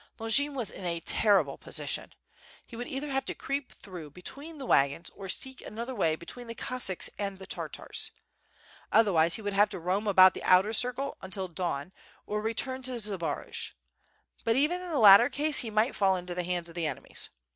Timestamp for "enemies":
16.87-17.29